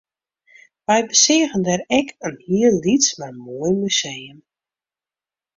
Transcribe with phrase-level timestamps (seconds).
[0.85, 4.39] Wy beseagen dêr ek in hiel lyts mar moai museum